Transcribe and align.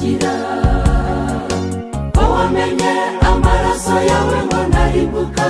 nzarukira 0.00 0.34
ko 2.16 2.22
wamenye 2.32 2.92
amaraso 3.30 3.96
yawe 4.10 4.36
ngo 4.46 4.58
ndarimbuka 4.68 5.48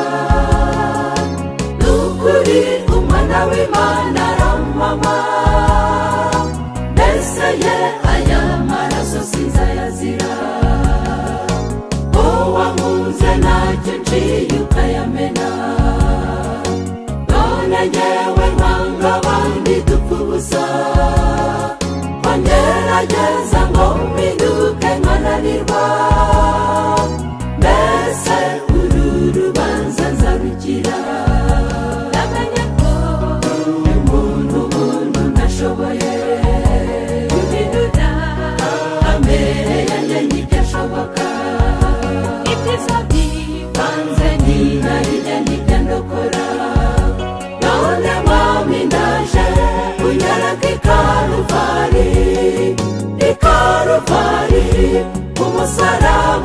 nukuri 1.78 2.60
umwana 2.96 3.38
w'imana. 3.48 3.99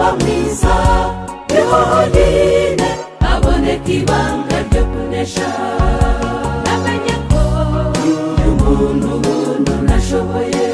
Umusaraba 0.06 0.16
mwiza 0.20 0.76
ni 1.50 1.62
ho 1.70 1.78
honyine 1.90 2.88
haboneka 3.20 3.92
ibanga 3.92 4.58
ryo 4.70 4.84
kunesha. 4.86 5.50
Namenye 6.66 7.16
ko 7.30 7.42
uyu 8.04 8.52
muntu 8.62 9.08
umuntu 9.18 9.72
ntashoboye 9.86 10.65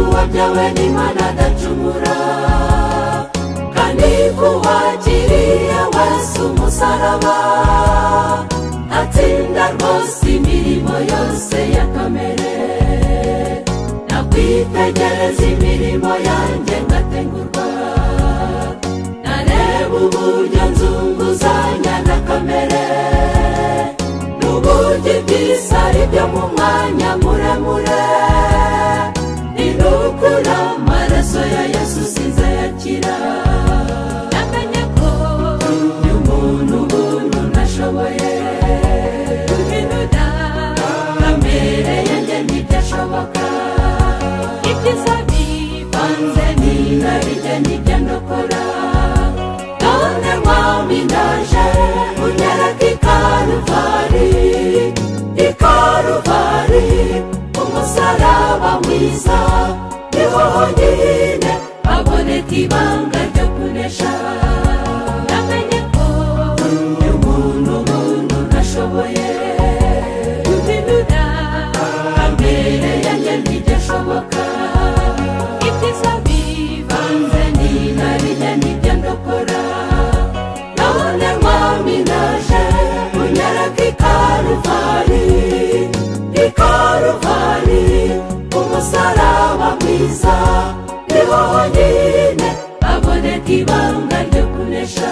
uwabyawe 0.00 0.64
n'imana 0.76 1.22
adacumura 1.30 2.16
kandi 3.74 4.10
ko 4.38 4.46
uwakiriye 4.58 5.78
wese 5.94 6.38
umusaraba 6.48 7.36
atsinda 9.00 9.64
rwose 9.74 10.18
imirimo 10.82 10.98
yose 11.12 11.58
ya 11.76 11.86
kamere. 11.94 12.52
Nakwitegereza 14.08 15.44
imirimo 15.52 16.12
yanjye 16.28 16.76
ngatengurwa 16.86 17.66
nareba 19.24 19.96
uburyo 20.04 20.62
nzunguzanya 20.72 21.94
mwiza 58.84 59.38
ni 60.14 60.24
ho 60.32 60.42
honyine 60.54 61.50
haboneka 61.84 62.54
ibanga 62.62 63.20
ryo 63.34 63.46
kunesha 63.54 64.12
umusaraba 89.62 89.76
mwiza 89.80 90.34
ni 91.08 91.20
ho 91.28 91.36
honyine 91.52 92.48
haboneka 92.80 93.50
ibanga 93.52 94.18
ryo 94.30 94.44
kunesha. 94.52 95.10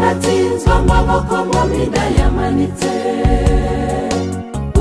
Natsinzwe 0.00 0.70
amaboko 0.78 1.36
mu 1.50 1.60
mida 1.70 2.04
yamanitse 2.18 2.92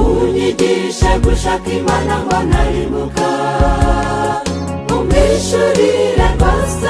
unyigishe 0.05 1.11
gushaka 1.23 1.69
imana 1.79 2.13
ngo 2.23 2.37
naribuka 2.51 3.29
umwishurire 4.95 6.27
rwose 6.35 6.89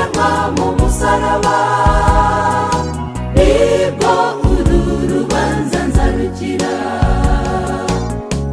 mu 0.55 0.67
musaraba. 0.77 1.57
Nibwo 3.35 4.13
uru 4.51 4.79
rubanza 5.11 5.79
nzarukira 5.89 6.73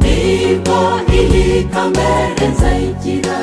ni 0.01 0.17
bwo 0.63 0.79
iyi 1.19 1.45
kamere 1.73 2.45
nzayikira 2.53 3.39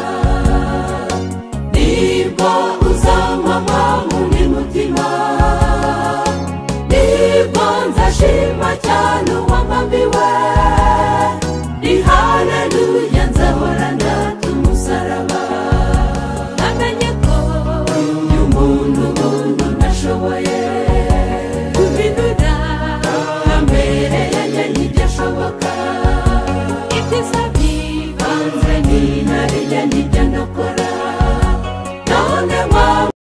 ni 1.72 1.88
bwo 2.36 2.52